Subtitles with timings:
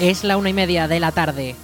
[0.00, 1.56] Es la una y media de la tarde.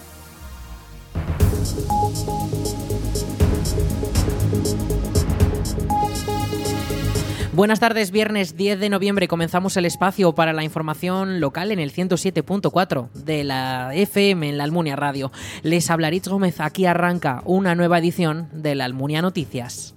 [7.52, 11.92] Buenas tardes, viernes 10 de noviembre comenzamos el espacio para la información local en el
[11.92, 15.30] 107.4 de la FM en la Almunia Radio.
[15.62, 19.93] Les habla Gómez, aquí arranca una nueva edición de la Almunia Noticias.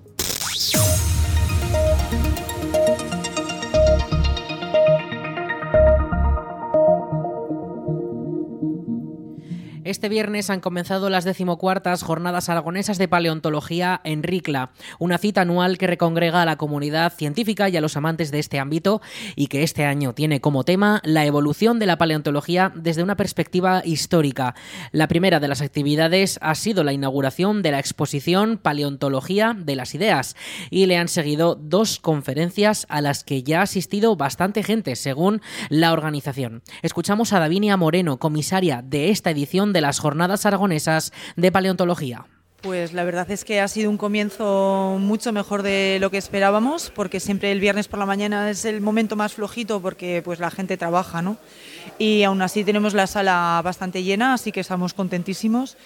[9.87, 15.77] Este viernes han comenzado las decimocuartas jornadas aragonesas de paleontología en Ricla, una cita anual
[15.77, 19.01] que recongrega a la comunidad científica y a los amantes de este ámbito
[19.37, 23.81] y que este año tiene como tema la evolución de la paleontología desde una perspectiva
[23.85, 24.55] histórica.
[24.91, 29.95] La primera de las actividades ha sido la inauguración de la exposición Paleontología de las
[29.95, 30.35] Ideas
[30.69, 35.41] y le han seguido dos conferencias a las que ya ha asistido bastante gente, según
[35.69, 36.61] la organización.
[36.81, 42.25] Escuchamos a Davinia Moreno, comisaria de esta edición de de las jornadas aragonesas de paleontología.
[42.61, 46.91] Pues la verdad es que ha sido un comienzo mucho mejor de lo que esperábamos,
[46.95, 50.49] porque siempre el viernes por la mañana es el momento más flojito porque pues la
[50.49, 51.37] gente trabaja, ¿no?
[51.99, 55.77] Y aún así tenemos la sala bastante llena, así que estamos contentísimos.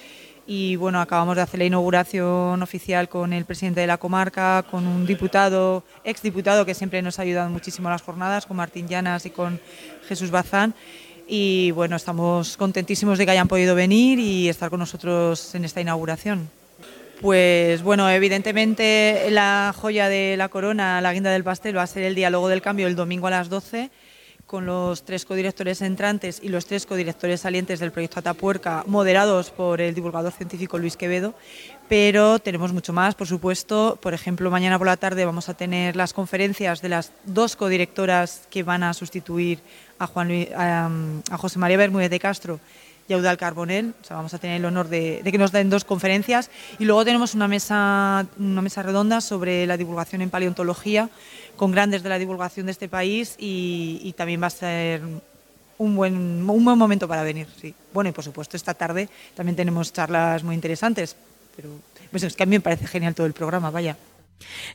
[0.48, 4.88] Y bueno, acabamos de hacer la inauguración oficial con el presidente de la comarca, con
[4.88, 9.26] un diputado, exdiputado que siempre nos ha ayudado muchísimo a las jornadas, con Martín Llanas
[9.26, 9.60] y con
[10.08, 10.74] Jesús Bazán
[11.34, 15.80] y bueno, estamos contentísimos de que hayan podido venir y estar con nosotros en esta
[15.80, 16.50] inauguración.
[17.22, 22.04] Pues bueno, evidentemente la joya de la corona, la guinda del pastel, va a ser
[22.04, 23.90] el diálogo del cambio el domingo a las 12
[24.52, 29.80] con los tres codirectores entrantes y los tres codirectores salientes del proyecto Atapuerca, moderados por
[29.80, 31.34] el divulgador científico Luis Quevedo,
[31.88, 33.98] pero tenemos mucho más, por supuesto.
[34.02, 38.42] Por ejemplo, mañana por la tarde vamos a tener las conferencias de las dos codirectoras
[38.50, 39.60] que van a sustituir
[39.98, 42.60] a, Juan a, José María Bermúdez de Castro
[43.12, 43.94] y a Eudal Carbonel.
[44.02, 46.50] O sea, vamos a tener el honor de, que nos den dos conferencias.
[46.80, 51.10] Y luego tenemos una mesa, una mesa redonda sobre la divulgación en paleontología
[51.58, 55.02] con grandes de la divulgación de este país y, también va a ser
[55.78, 57.48] un buen, un buen momento para venir.
[57.60, 57.74] Sí.
[57.94, 61.16] Bueno, y por supuesto, esta tarde también tenemos charlas muy interesantes.
[61.56, 61.70] Pero
[62.10, 63.98] pues es que a mí me parece genial todo el programa, vaya.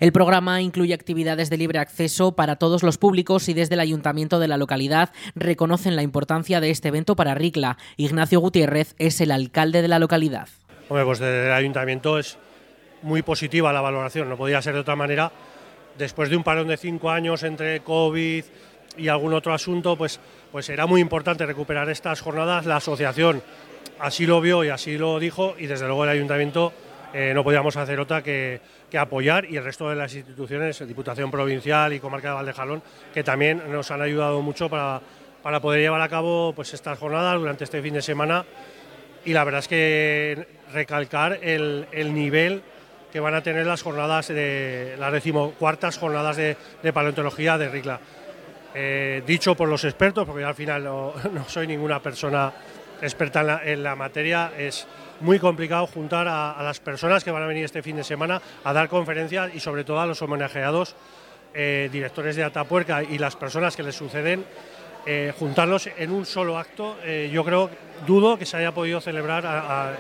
[0.00, 4.38] El programa incluye actividades de libre acceso para todos los públicos y desde el ayuntamiento
[4.38, 7.78] de la localidad reconocen la importancia de este evento para Ricla.
[7.96, 10.48] Ignacio Gutiérrez es el alcalde de la localidad.
[10.88, 12.38] Hombre, pues desde el ayuntamiento es
[13.02, 15.32] muy positiva la valoración, no podía ser de otra manera.
[15.98, 18.44] Después de un parón de cinco años entre COVID
[18.98, 20.20] y algún otro asunto, pues,
[20.52, 22.66] pues era muy importante recuperar estas jornadas.
[22.66, 23.42] La asociación
[23.98, 26.72] así lo vio y así lo dijo y desde luego el ayuntamiento
[27.12, 28.60] eh, no podíamos hacer otra que,
[28.98, 33.62] apoyar y el resto de las instituciones, Diputación Provincial y Comarca de Valdejalón, que también
[33.70, 35.00] nos han ayudado mucho para,
[35.42, 38.44] para poder llevar a cabo pues, estas jornadas durante este fin de semana.
[39.24, 42.62] Y la verdad es que recalcar el, nivel
[43.12, 46.56] que van a tener las jornadas de las decimocuartas jornadas de,
[46.92, 48.00] paleontología de RICLA.
[48.74, 51.14] Eh, dicho por los expertos, porque yo al final no,
[51.46, 52.52] soy ninguna persona
[53.00, 54.86] experta en la materia, es
[55.20, 58.72] muy complicado juntar a, las personas que van a venir este fin de semana a
[58.72, 60.94] dar conferencias y sobre todo a los homenajeados
[61.54, 64.44] eh, directores de Atapuerca y las personas que les suceden,
[65.06, 67.70] eh, juntarlos en un solo acto, eh, yo creo,
[68.06, 69.96] dudo que se haya podido celebrar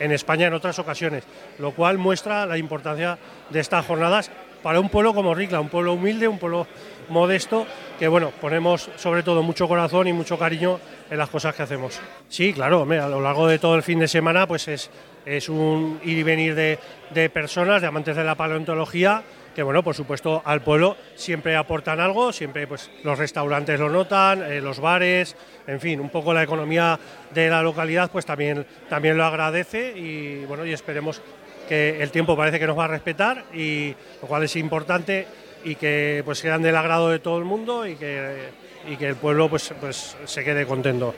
[0.00, 1.24] en, España en otras ocasiones,
[1.58, 3.18] lo cual muestra la importancia
[3.50, 4.30] de estas jornadas
[4.62, 6.66] para un pueblo como Ricla, un pueblo humilde, un pueblo
[7.08, 7.66] modesto,
[7.98, 10.80] que bueno, ponemos sobre todo mucho corazón y mucho cariño
[11.10, 12.00] en las cosas que hacemos.
[12.28, 14.90] Sí, claro, a lo largo de todo el fin de semana pues es,
[15.24, 16.78] es un ir y venir de,
[17.10, 19.22] de personas, de amantes de la paleontología,
[19.54, 24.42] que bueno, por supuesto al pueblo siempre aportan algo, siempre pues los restaurantes lo notan,
[24.42, 25.34] eh, los bares,
[25.66, 27.00] en fin, un poco la economía
[27.32, 31.22] de la localidad pues también, también lo agradece y bueno, y esperemos
[31.66, 35.26] que el tiempo parece que nos va a respetar y lo cual es importante
[35.66, 38.50] y que pues sean del agrado de todo el mundo y que,
[38.88, 41.12] y que el pueblo pues, pues se quede contento.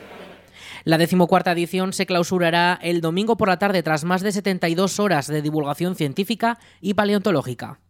[0.85, 5.27] La decimocuarta edición se clausurará el domingo por la tarde tras más de 72 horas
[5.27, 7.81] de divulgación científica y paleontológica.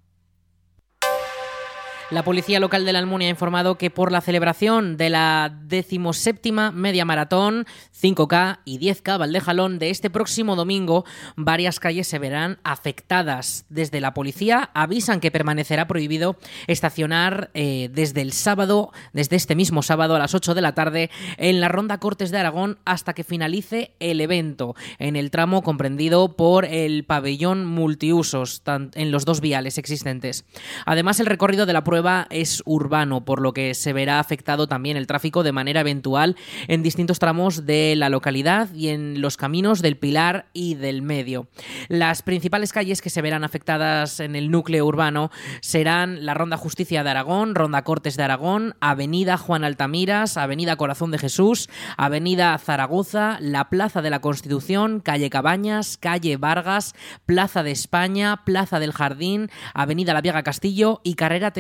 [2.11, 6.73] La policía local de la Almunia ha informado que por la celebración de la decimoséptima
[6.73, 7.67] media maratón
[8.01, 11.05] 5K y 10K Valdejalón de este próximo domingo,
[11.37, 13.67] varias calles se verán afectadas.
[13.69, 19.83] Desde la policía avisan que permanecerá prohibido estacionar eh, desde el sábado, desde este mismo
[19.83, 23.23] sábado a las 8 de la tarde, en la Ronda Cortes de Aragón hasta que
[23.23, 28.63] finalice el evento, en el tramo comprendido por el pabellón multiusos
[28.95, 30.47] en los dos viales existentes.
[30.87, 31.98] Además, el recorrido de la prueba
[32.31, 36.37] es urbano, por lo que se verá afectado también el tráfico de manera eventual
[36.69, 41.49] en distintos tramos de la localidad y en los caminos del Pilar y del Medio.
[41.89, 45.31] Las principales calles que se verán afectadas en el núcleo urbano
[45.61, 51.11] serán la Ronda Justicia de Aragón, Ronda Cortes de Aragón, Avenida Juan Altamiras, Avenida Corazón
[51.11, 56.95] de Jesús, Avenida Zaragoza, la Plaza de la Constitución, Calle Cabañas, Calle Vargas,
[57.27, 61.53] Plaza de España, Plaza del Jardín, Avenida La Viega Castillo y Carrera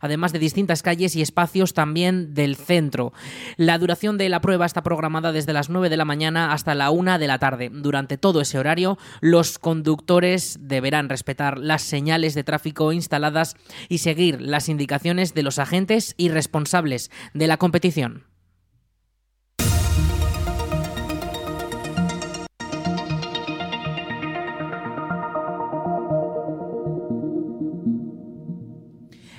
[0.00, 3.12] Además de distintas calles y espacios también del centro.
[3.56, 6.90] La duración de la prueba está programada desde las 9 de la mañana hasta la
[6.90, 7.70] 1 de la tarde.
[7.72, 13.56] Durante todo ese horario, los conductores deberán respetar las señales de tráfico instaladas
[13.88, 18.29] y seguir las indicaciones de los agentes y responsables de la competición.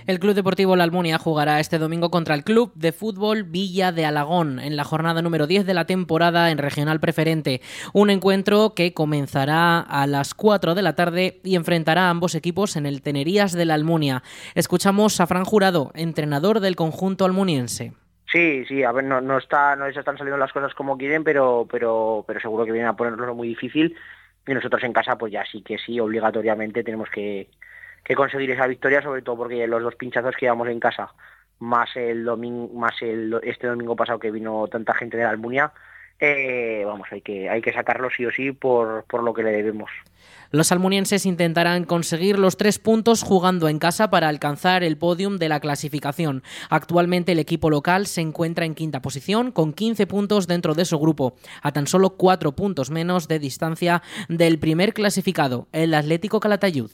[0.08, 4.06] El Club Deportivo La Almunia jugará este domingo contra el Club de Fútbol Villa de
[4.06, 7.62] Alagón en la jornada número 10 de la temporada en Regional Preferente.
[7.94, 12.76] Un encuentro que comenzará a las 4 de la tarde y enfrentará a ambos equipos
[12.76, 14.24] en el Tenerías de la Almunia.
[14.56, 17.94] Escuchamos a Fran Jurado, entrenador del conjunto almuniense.
[18.32, 21.24] Sí, sí, a ver, no, no, está, no les están saliendo las cosas como quieren,
[21.24, 23.96] pero, pero, pero seguro que vienen a ponerlo muy difícil
[24.48, 27.50] y nosotros en casa pues ya sí que sí, obligatoriamente tenemos que,
[28.04, 31.14] que conseguir esa victoria, sobre todo porque los dos pinchazos que llevamos en casa,
[31.60, 35.72] más el domingo, más el, este domingo pasado que vino tanta gente de la Almunia,
[36.20, 39.52] eh, vamos, hay que, hay que sacarlo sí o sí por, por lo que le
[39.52, 39.90] debemos.
[40.52, 45.50] Los almunienses intentarán conseguir los tres puntos jugando en casa para alcanzar el podium de
[45.50, 46.44] la clasificación.
[46.70, 51.00] Actualmente el equipo local se encuentra en quinta posición con 15 puntos dentro de su
[51.00, 56.92] grupo, a tan solo cuatro puntos menos de distancia del primer clasificado, el Atlético Calatayud.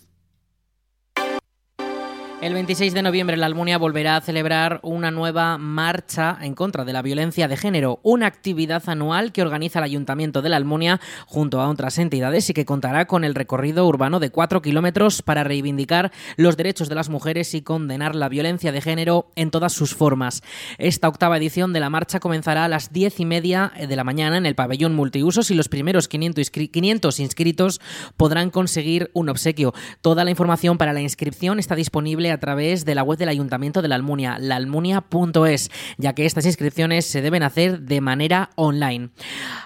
[2.40, 6.94] El 26 de noviembre la Almunia volverá a celebrar una nueva marcha en contra de
[6.94, 11.60] la violencia de género, una actividad anual que organiza el Ayuntamiento de la Almunia junto
[11.60, 16.12] a otras entidades y que contará con el recorrido urbano de cuatro kilómetros para reivindicar
[16.36, 20.44] los derechos de las mujeres y condenar la violencia de género en todas sus formas.
[20.78, 24.38] Esta octava edición de la marcha comenzará a las diez y media de la mañana
[24.38, 27.82] en el pabellón multiusos y los primeros 500 inscritos
[28.16, 29.74] podrán conseguir un obsequio.
[30.02, 33.82] Toda la información para la inscripción está disponible a través de la web del Ayuntamiento
[33.82, 39.10] de la Almunia, laalmunia.es, ya que estas inscripciones se deben hacer de manera online.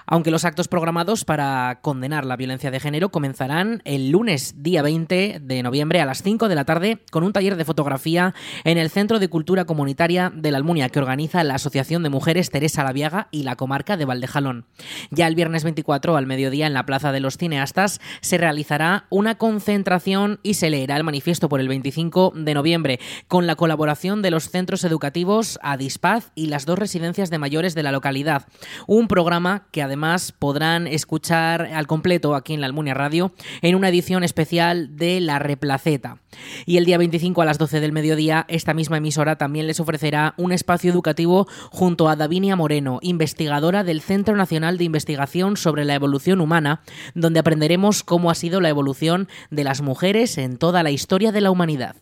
[0.06, 5.40] Aunque los actos programados para condenar la violencia de género comenzarán el lunes día 20
[5.40, 8.34] de noviembre a las 5 de la tarde con un taller de fotografía
[8.64, 12.50] en el Centro de Cultura Comunitaria de la Almunia que organiza la Asociación de Mujeres
[12.50, 14.66] Teresa Laviaga y la comarca de Valdejalón.
[15.10, 19.36] Ya el viernes 24 al mediodía en la Plaza de los Cineastas se realizará una
[19.36, 24.30] concentración y se leerá el manifiesto por el 25 de noviembre, con la colaboración de
[24.30, 28.46] los centros educativos Adispaz y las dos residencias de mayores de la localidad.
[28.86, 33.88] Un programa que además podrán escuchar al completo aquí en la Almunia Radio en una
[33.88, 36.18] edición especial de La Replaceta.
[36.66, 40.34] Y el día 25 a las 12 del mediodía, esta misma emisora también les ofrecerá
[40.36, 45.94] un espacio educativo junto a Davinia Moreno, investigadora del Centro Nacional de Investigación sobre la
[45.94, 46.82] Evolución Humana,
[47.14, 51.40] donde aprenderemos cómo ha sido la evolución de las mujeres en toda la historia de
[51.40, 51.96] la humanidad.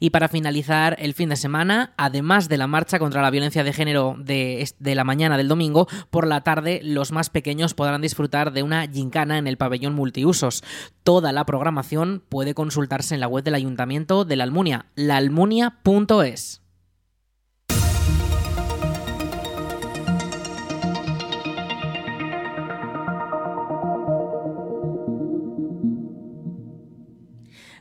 [0.00, 3.72] Y para finalizar el fin de semana, además de la marcha contra la violencia de
[3.72, 8.62] género de, la mañana del domingo, por la tarde los más pequeños podrán disfrutar de
[8.62, 10.62] una gincana en el pabellón multiusos.
[11.02, 16.61] Toda la programación puede consultarse en la web del Ayuntamiento de la Almunia, laalmunia.es.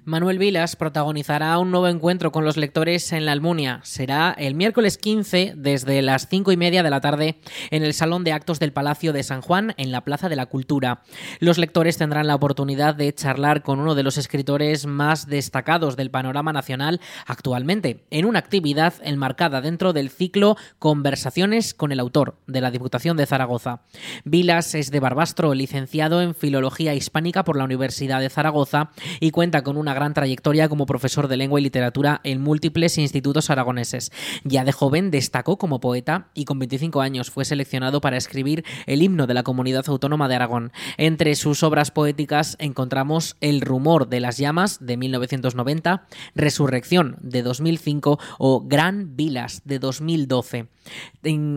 [0.04, 3.82] Manuel Vilas protagonizará un nuevo encuentro con los lectores en la Almunia.
[3.84, 7.38] Será el miércoles 15 desde las 5 y media de la tarde
[7.70, 10.48] en el Salón de Actos del Palacio de San Juan en la Plaza de la
[10.48, 11.04] Cultura.
[11.40, 16.10] Los lectores tendrán la oportunidad de charlar con uno de los escritores más destacados del
[16.10, 22.62] panorama nacional actualmente, en una actividad enmarcada dentro del ciclo Conversaciones con el autor de
[22.62, 23.84] la Diputación de Zaragoza.
[24.24, 28.90] Vilas es de Barbastro, licenciado en Filología Hispánica por la Universidad de Zaragoza
[29.20, 33.50] y cuenta con una gran trayectoria como profesor de lengua y literatura en múltiples institutos
[33.50, 34.12] aragoneses.
[34.44, 39.02] Ya de joven destacó como poeta y con 25 años fue seleccionado para escribir el
[39.02, 40.72] himno de la comunidad autónoma de Aragón.
[40.98, 48.20] Entre sus obras poéticas encontramos El rumor de las llamas de 1990, Resurrección de 2005
[48.38, 50.68] o Gran Vilas de 2012.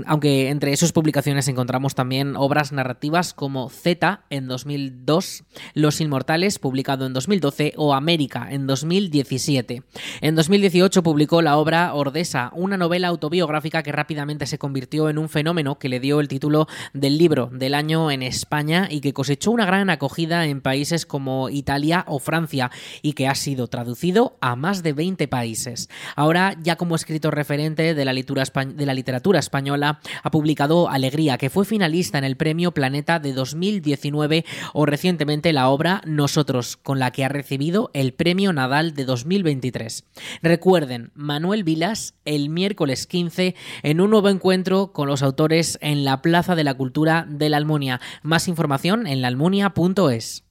[0.06, 7.06] aunque entre sus publicaciones encontramos también obras narrativas como Z en 2002, Los Inmortales publicado
[7.06, 9.82] en 2012 o América En 2017.
[10.22, 15.28] En 2018 publicó la obra Ordesa, una novela autobiográfica que rápidamente se convirtió en un
[15.28, 19.50] fenómeno que le dio el título del libro del año en España y que cosechó
[19.50, 22.70] una gran acogida en países como Italia o Francia
[23.02, 25.90] y que ha sido traducido a más de 20 países.
[26.16, 28.14] Ahora, ya como escritor referente de la
[28.94, 34.86] literatura española, ha publicado Alegría, que fue finalista en el Premio Planeta de 2019 o
[34.86, 40.04] recientemente la obra Nosotros, con la que ha recibido el Premio Nadal de 2023.
[40.42, 46.22] Recuerden, Manuel Vilas el miércoles 15 en un nuevo encuentro con los autores en la
[46.22, 48.00] Plaza de la Cultura de la Almunia.
[48.22, 50.44] Más información en laalmunia.es.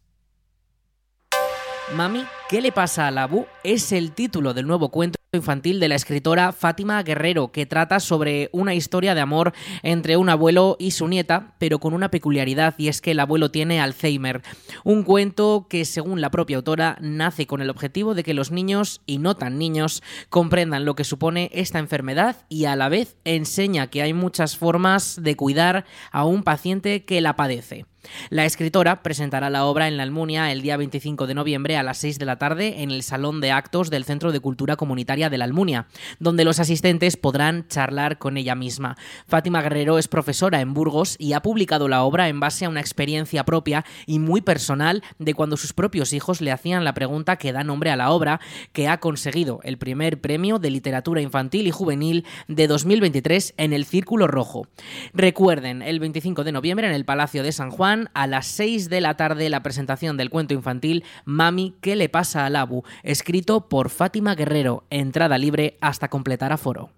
[1.95, 3.45] Mami, ¿qué le pasa a la Bu?
[3.63, 8.49] Es el título del nuevo cuento infantil de la escritora Fátima Guerrero, que trata sobre
[8.51, 12.87] una historia de amor entre un abuelo y su nieta, pero con una peculiaridad y
[12.87, 14.43] es que el abuelo tiene Alzheimer.
[14.83, 19.01] Un cuento que, según la propia autora, nace con el objetivo de que los niños
[19.07, 23.87] y no tan niños comprendan lo que supone esta enfermedad y a la vez enseña
[23.87, 27.87] que hay muchas formas de cuidar a un paciente que la padece.
[28.29, 31.97] La escritora presentará la obra en la Almunia el día 25 de noviembre a las
[31.99, 35.37] 6 de la tarde en el Salón de Actos del Centro de Cultura Comunitaria de
[35.37, 35.87] la Almunia,
[36.19, 38.97] donde los asistentes podrán charlar con ella misma.
[39.27, 42.81] Fátima Guerrero es profesora en Burgos y ha publicado la obra en base a una
[42.81, 47.53] experiencia propia y muy personal de cuando sus propios hijos le hacían la pregunta que
[47.53, 48.39] da nombre a la obra,
[48.71, 53.85] que ha conseguido el primer premio de literatura infantil y juvenil de 2023 en el
[53.85, 54.67] Círculo Rojo.
[55.13, 59.01] Recuerden, el 25 de noviembre en el Palacio de San Juan, a las 6 de
[59.01, 62.83] la tarde, la presentación del cuento infantil Mami, ¿qué le pasa al Abu?
[63.03, 66.89] escrito por Fátima Guerrero en entrada libre hasta completar aforo.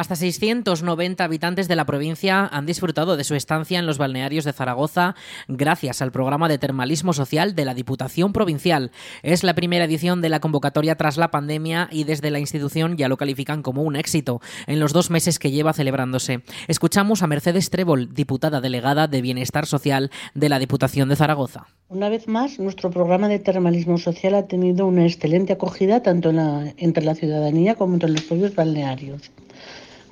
[0.00, 4.54] Hasta 690 habitantes de la provincia han disfrutado de su estancia en los balnearios de
[4.54, 5.14] Zaragoza
[5.46, 8.92] gracias al programa de termalismo social de la Diputación Provincial.
[9.22, 13.10] Es la primera edición de la convocatoria tras la pandemia y desde la institución ya
[13.10, 16.44] lo califican como un éxito en los dos meses que lleva celebrándose.
[16.66, 21.66] Escuchamos a Mercedes Trébol, diputada delegada de Bienestar Social de la Diputación de Zaragoza.
[21.90, 26.30] Una vez más, nuestro programa de termalismo social ha tenido una excelente acogida tanto
[26.78, 29.30] entre la ciudadanía como entre los propios balnearios.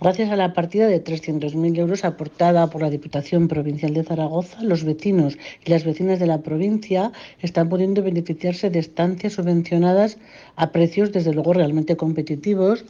[0.00, 4.84] Gracias a la partida de 300.000 euros aportada por la Diputación Provincial de Zaragoza, los
[4.84, 10.18] vecinos y las vecinas de la provincia están pudiendo beneficiarse de estancias subvencionadas
[10.54, 12.84] a precios, desde luego, realmente competitivos,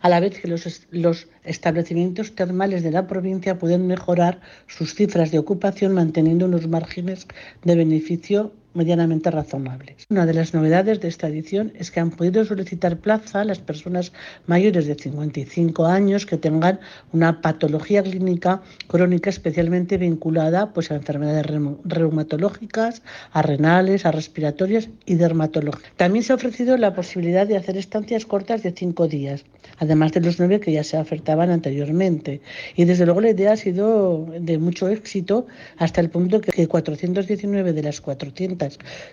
[0.00, 5.30] a la vez que los, los establecimientos termales de la provincia pueden mejorar sus cifras
[5.32, 7.26] de ocupación manteniendo unos márgenes
[7.62, 10.06] de beneficio medianamente razonables.
[10.10, 14.12] Una de las novedades de esta edición es que han podido solicitar plaza las personas
[14.46, 16.80] mayores de 55 años que tengan
[17.12, 21.46] una patología clínica crónica especialmente vinculada pues, a enfermedades
[21.84, 23.02] reumatológicas,
[23.32, 25.92] a renales, a respiratorias y dermatológicas.
[25.96, 29.44] También se ha ofrecido la posibilidad de hacer estancias cortas de cinco días,
[29.78, 32.40] además de los nueve que ya se ofertaban anteriormente.
[32.76, 37.72] Y desde luego la idea ha sido de mucho éxito hasta el punto que 419
[37.72, 38.63] de las 400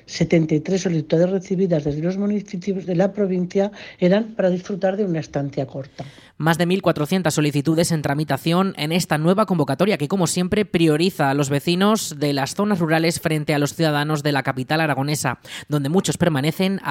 [0.05, 5.65] 73 solicitudes recibidas desde los municipios de la provincia eran para disfrutar de una estancia
[5.65, 6.05] corta.
[6.41, 11.35] Más de 1.400 solicitudes en tramitación en esta nueva convocatoria que, como siempre, prioriza a
[11.35, 15.37] los vecinos de las zonas rurales frente a los ciudadanos de la capital aragonesa,
[15.69, 16.81] donde muchos permanecen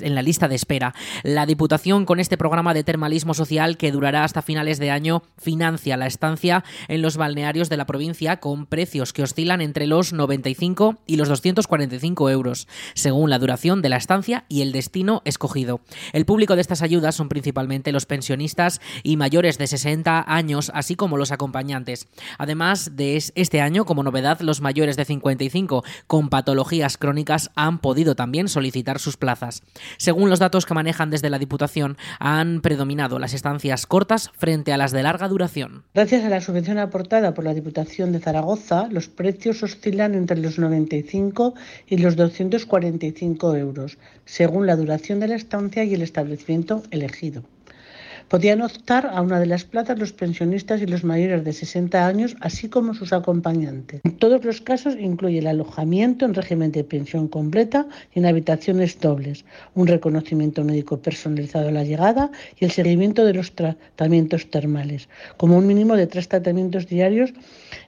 [0.00, 0.94] en la lista de espera.
[1.22, 5.98] La Diputación, con este programa de termalismo social que durará hasta finales de año, financia
[5.98, 11.02] la estancia en los balnearios de la provincia con precios que oscilan entre los 95
[11.06, 15.82] y los 245 euros, según la duración de la estancia y el destino escogido.
[16.14, 20.94] El público de estas ayudas son principalmente los pensionistas y mayores de 60 años, así
[20.94, 22.08] como los acompañantes.
[22.38, 28.14] Además de este año, como novedad, los mayores de 55 con patologías crónicas han podido
[28.14, 29.62] también solicitar sus plazas.
[29.96, 34.76] Según los datos que manejan desde la Diputación, han predominado las estancias cortas frente a
[34.76, 35.84] las de larga duración.
[35.94, 40.58] Gracias a la subvención aportada por la Diputación de Zaragoza, los precios oscilan entre los
[40.58, 41.54] 95
[41.86, 47.42] y los 245 euros, según la duración de la estancia y el establecimiento elegido.
[48.28, 52.36] Podían optar a una de las plazas los pensionistas y los mayores de 60 años,
[52.40, 54.00] así como sus acompañantes.
[54.04, 58.98] En todos los casos incluye el alojamiento en régimen de pensión completa y en habitaciones
[58.98, 65.08] dobles, un reconocimiento médico personalizado a la llegada y el seguimiento de los tratamientos termales,
[65.36, 67.32] como un mínimo de tres tratamientos diarios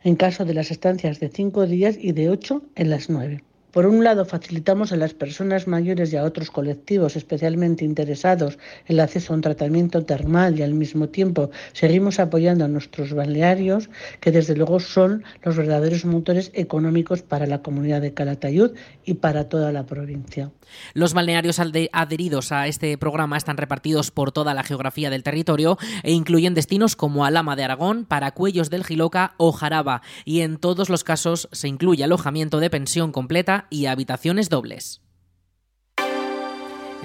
[0.05, 3.43] en caso de las estancias de cinco días y de ocho en las nueve.
[3.77, 8.99] Por un lado, facilitamos a las personas mayores y a otros colectivos especialmente interesados el
[9.01, 13.91] acceso a un tratamiento termal y al mismo tiempo seguimos apoyando a nuestros balnearios,
[14.21, 18.71] que desde luego son los verdaderos motores económicos para la comunidad de Calatayud
[19.05, 20.51] y para toda la provincia.
[20.95, 26.13] Los balnearios adheridos a este programa están repartidos por toda la geografía del territorio e
[26.13, 31.05] incluyen destinos como Alama de Aragón, Paracuellos del Giloca o Jaraba, y en todos los
[31.05, 35.01] casos se incluye alojamiento de pensión completa y habitaciones dobles.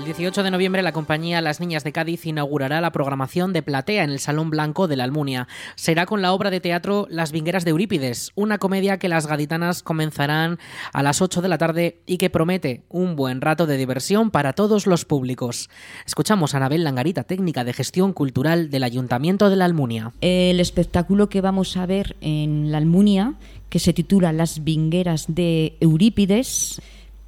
[0.02, 4.04] El 18 de noviembre la compañía Las Niñas de Cádiz inaugurará la programación de Platea
[4.04, 5.48] en el Salón Blanco de la Almunia.
[5.76, 9.84] Será con la obra de teatro Las Vingueras de Eurípides, una comedia que las gaditanas
[9.84, 10.58] comenzarán
[10.92, 14.54] a las 8 de la tarde y que promete un buen rato de diversión para
[14.54, 15.70] todos los públicos.
[16.08, 20.14] Escuchamos a Anabel Langarita, técnica de gestión cultural del Ayuntamiento de la Almunia.
[20.22, 23.36] El espectáculo que vamos a ver en la Almunia,
[23.72, 26.82] que se titula Las Vingueras de Eurípides,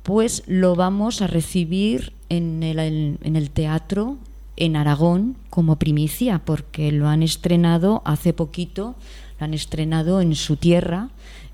[0.03, 4.17] pues lo vamos a recibir en el, en el teatro
[4.57, 8.95] en Aragón como primicia, porque lo han estrenado hace poquito,
[9.39, 11.09] lo han estrenado en su tierra.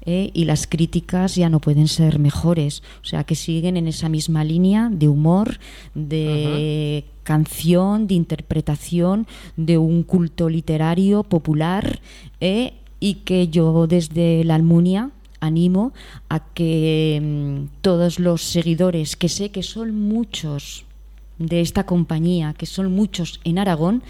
[0.05, 0.31] ¿eh?
[0.33, 2.81] y las críticas ya no pueden ser mejores.
[3.03, 5.59] O sea, que siguen en esa misma línea de humor,
[5.93, 11.99] de canción, de interpretación, de un culto literario popular
[12.39, 12.73] ¿eh?
[12.99, 15.93] Y que yo desde la Almunia animo
[16.27, 20.85] a que mm, todos los seguidores, que sé que son muchos
[21.37, 24.03] de esta compañía, que son muchos en Aragón,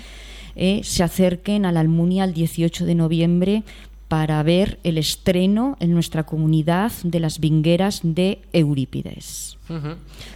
[0.55, 3.63] eh, se acerquen a la Almunia el 18 de noviembre
[4.07, 9.58] para ver el estreno en nuestra comunidad de las vingueras de Eurípides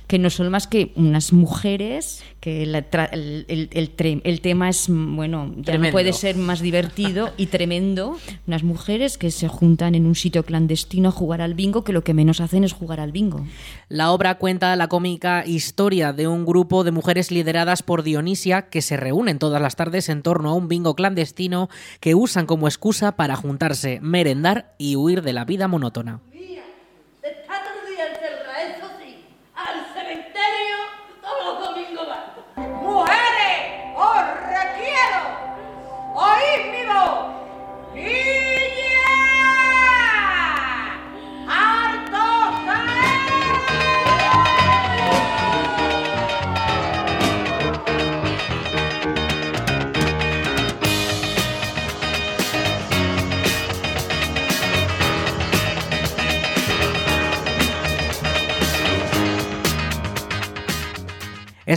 [0.07, 5.91] que no son más que unas mujeres, que el, el, tema es, bueno, ya no
[5.91, 11.09] puede ser más divertido y tremendo, unas mujeres que se juntan en un sitio clandestino
[11.09, 13.45] a jugar al bingo, que lo que menos hacen es jugar al bingo.
[13.89, 18.81] La obra cuenta la cómica historia de un grupo de mujeres lideradas por Dionisia que
[18.81, 23.15] se reúnen todas las tardes en torno a un bingo clandestino que usan como excusa
[23.15, 26.21] para juntarse, merendar y huir de la vida monótona.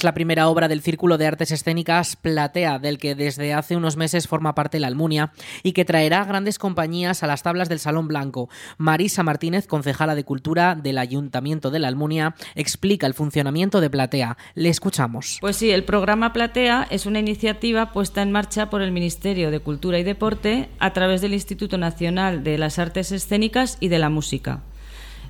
[0.06, 4.28] La primera obra del Círculo de Artes Escénicas Platea, del que desde hace unos meses
[4.28, 5.32] forma parte la Almunia
[5.64, 8.48] y que traerá grandes compañías a las tablas del Salón Blanco.
[8.78, 14.36] Marisa Martínez, concejala de Cultura del Ayuntamiento de la Almunia, explica el funcionamiento de Platea.
[14.54, 15.38] Le escuchamos.
[15.40, 19.58] Pues sí, el programa Platea es una iniciativa puesta en marcha por el Ministerio de
[19.58, 24.08] Cultura y Deporte a través del Instituto Nacional de las Artes Escénicas y de la
[24.08, 24.62] Música.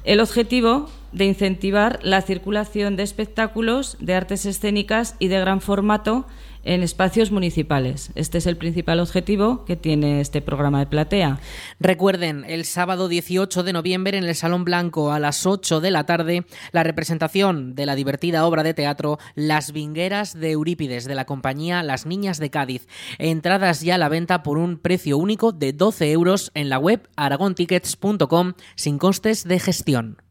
[0.04, 6.26] El objetivo de incentivar la circulación de espectáculos de artes escénicas y de gran formato
[6.66, 8.10] en espacios municipales.
[8.14, 11.38] Este es el principal objetivo que tiene este programa de platea.
[11.80, 16.04] Recuerden, el sábado 18 de noviembre en el Salón Blanco a las 8 de la
[16.04, 21.24] tarde, la representación de la divertida obra de teatro Las Vingueras de Eurípides de la
[21.24, 22.88] compañía Las Niñas de Cádiz.
[23.18, 27.08] Entradas ya a la venta por un precio único de 12 euros en la web
[27.16, 30.25] aragontickets.com sin costes de gestión.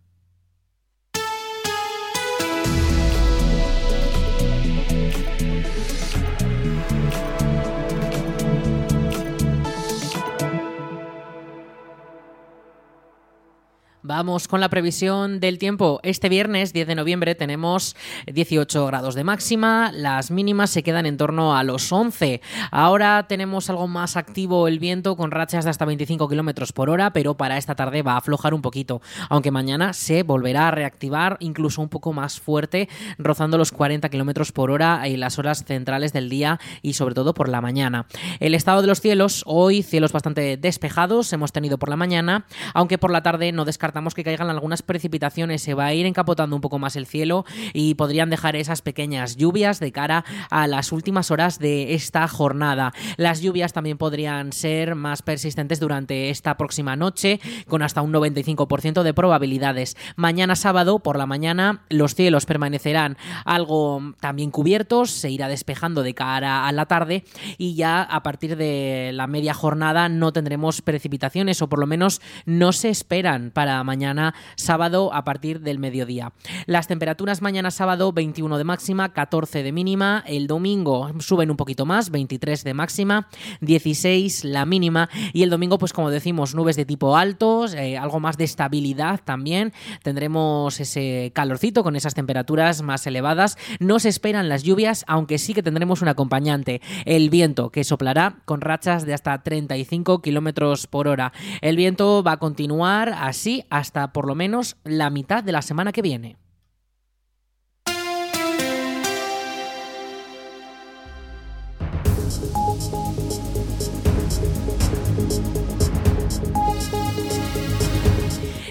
[14.08, 16.00] Vamos con la previsión del tiempo.
[16.04, 17.96] Este viernes 10 de noviembre tenemos
[18.32, 22.40] 18 grados de máxima, las mínimas se quedan en torno a los 11.
[22.70, 27.14] Ahora tenemos algo más activo el viento con rachas de hasta 25 kilómetros por hora,
[27.14, 31.38] pero para esta tarde va a aflojar un poquito, aunque mañana se volverá a reactivar
[31.40, 32.88] incluso un poco más fuerte,
[33.18, 37.34] rozando los 40 kilómetros por hora en las horas centrales del día y sobre todo
[37.34, 38.06] por la mañana.
[38.40, 43.00] El estado de los cielos, hoy cielos bastante despejados, hemos tenido por la mañana, aunque
[43.00, 43.66] por la tarde no
[43.96, 47.46] descartamos que caigan algunas precipitaciones, se va a ir encapotando un poco más el cielo
[47.72, 52.92] y podrían dejar esas pequeñas lluvias de cara a las últimas horas de esta jornada.
[53.16, 59.02] Las lluvias también podrían ser más persistentes durante esta próxima noche, con hasta un 95%
[59.02, 59.96] de probabilidades.
[60.18, 66.14] Mañana sábado por la mañana los cielos permanecerán algo también cubiertos, se irá despejando de
[66.14, 67.24] cara a la tarde
[67.58, 72.20] y ya a partir de la media jornada no tendremos precipitaciones o por lo menos
[72.46, 76.34] no se esperan para mañana sábado a partir del mediodía.
[76.66, 81.86] Las temperaturas mañana sábado 21 de máxima, 14 de mínima, el domingo suben un poquito
[81.86, 83.28] más, 23 de máxima,
[83.62, 85.10] 16 la mínima.
[85.32, 89.22] Y el domingo pues como decimos nubes de tipo altos, eh, algo más de estabilidad
[89.24, 89.72] también,
[90.04, 95.54] tendremos ese calorcito con esas temperaturas más elevadas, no se esperan las lluvias aunque sí
[95.54, 101.08] que tendremos un acompañante, el viento que soplará con rachas de hasta 35 kilómetros por
[101.08, 101.34] hora.
[101.62, 105.92] El viento va a continuar así hasta por lo menos la mitad de la semana
[105.92, 106.38] que viene.